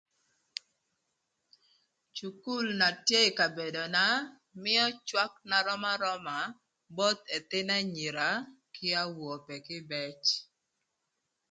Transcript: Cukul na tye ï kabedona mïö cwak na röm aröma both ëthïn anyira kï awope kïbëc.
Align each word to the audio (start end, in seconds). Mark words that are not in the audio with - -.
Cukul 2.15 2.65
na 2.79 2.87
tye 3.07 3.21
ï 3.29 3.35
kabedona 3.37 4.03
mïö 4.61 4.85
cwak 5.07 5.33
na 5.49 5.57
röm 5.65 5.83
aröma 5.93 6.37
both 6.95 7.23
ëthïn 7.37 7.69
anyira 7.79 8.27
kï 8.73 8.87
awope 9.03 9.55
kïbëc. 9.65 10.19